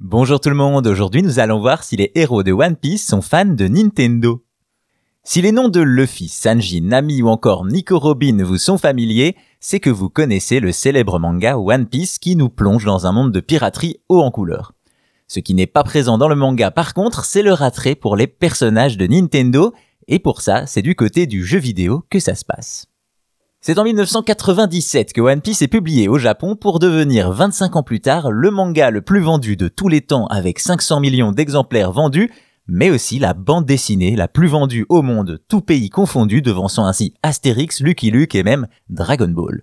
[0.00, 3.22] Bonjour tout le monde, aujourd'hui nous allons voir si les héros de One Piece sont
[3.22, 4.44] fans de Nintendo.
[5.22, 9.78] Si les noms de Luffy, Sanji, Nami ou encore Nico Robin vous sont familiers, c'est
[9.78, 13.38] que vous connaissez le célèbre manga One Piece qui nous plonge dans un monde de
[13.38, 14.72] piraterie haut en couleur.
[15.28, 18.26] Ce qui n'est pas présent dans le manga par contre, c'est le rattrait pour les
[18.26, 19.72] personnages de Nintendo,
[20.08, 22.88] et pour ça, c'est du côté du jeu vidéo que ça se passe.
[23.66, 28.02] C'est en 1997 que One Piece est publié au Japon pour devenir 25 ans plus
[28.02, 32.30] tard le manga le plus vendu de tous les temps avec 500 millions d'exemplaires vendus,
[32.66, 37.14] mais aussi la bande dessinée la plus vendue au monde, tout pays confondu, devançant ainsi
[37.22, 39.62] Astérix, Lucky Luke et même Dragon Ball.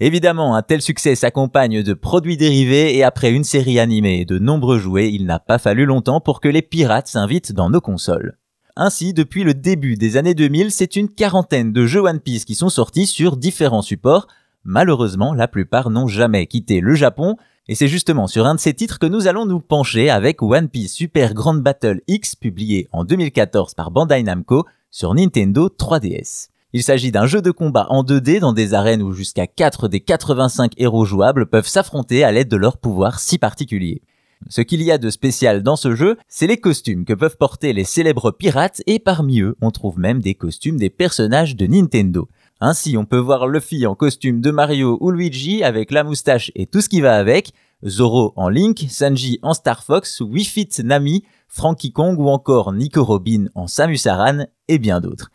[0.00, 4.40] Évidemment, un tel succès s'accompagne de produits dérivés et après une série animée et de
[4.40, 8.38] nombreux jouets, il n'a pas fallu longtemps pour que les pirates s'invitent dans nos consoles.
[8.78, 12.54] Ainsi, depuis le début des années 2000, c'est une quarantaine de jeux One Piece qui
[12.54, 14.26] sont sortis sur différents supports.
[14.64, 17.36] Malheureusement, la plupart n'ont jamais quitté le Japon,
[17.68, 20.68] et c'est justement sur un de ces titres que nous allons nous pencher avec One
[20.68, 26.48] Piece Super Grand Battle X publié en 2014 par Bandai Namco sur Nintendo 3DS.
[26.74, 30.00] Il s'agit d'un jeu de combat en 2D dans des arènes où jusqu'à 4 des
[30.00, 34.02] 85 héros jouables peuvent s'affronter à l'aide de leurs pouvoirs si particuliers.
[34.48, 37.72] Ce qu'il y a de spécial dans ce jeu, c'est les costumes que peuvent porter
[37.72, 42.28] les célèbres pirates et parmi eux, on trouve même des costumes des personnages de Nintendo.
[42.60, 46.66] Ainsi, on peut voir Luffy en costume de Mario ou Luigi avec la moustache et
[46.66, 47.52] tout ce qui va avec,
[47.84, 53.46] Zoro en Link, Sanji en Star Fox, Wii Nami, Frankie Kong ou encore Nico Robin
[53.54, 55.30] en Samus Aran et bien d'autres.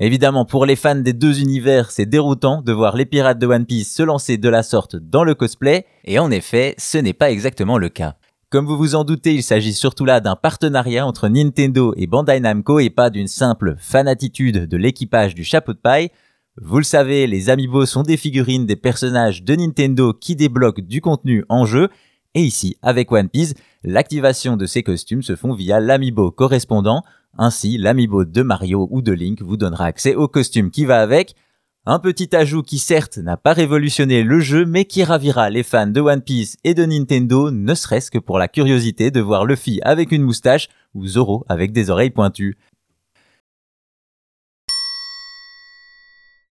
[0.00, 3.64] Évidemment, pour les fans des deux univers, c'est déroutant de voir les pirates de One
[3.64, 7.30] Piece se lancer de la sorte dans le cosplay, et en effet, ce n'est pas
[7.30, 8.16] exactement le cas.
[8.54, 12.38] Comme vous vous en doutez, il s'agit surtout là d'un partenariat entre Nintendo et Bandai
[12.38, 16.10] Namco et pas d'une simple fanatitude de l'équipage du chapeau de paille.
[16.62, 21.00] Vous le savez, les amiibo sont des figurines des personnages de Nintendo qui débloquent du
[21.00, 21.88] contenu en jeu.
[22.36, 27.02] Et ici, avec One Piece, l'activation de ces costumes se font via l'amiibo correspondant.
[27.36, 31.34] Ainsi, l'amiibo de Mario ou de Link vous donnera accès au costume qui va avec.
[31.86, 35.86] Un petit ajout qui certes n'a pas révolutionné le jeu mais qui ravira les fans
[35.86, 39.80] de One Piece et de Nintendo ne serait-ce que pour la curiosité de voir Luffy
[39.82, 42.56] avec une moustache ou Zoro avec des oreilles pointues.